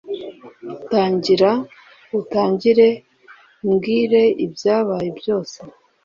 tangira 0.89 1.51
utangire 2.19 2.87
umbwire 3.65 4.21
ibyabaye 4.45 5.09
byose 5.19 5.57